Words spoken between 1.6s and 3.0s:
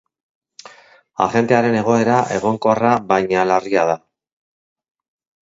egoera egonkorra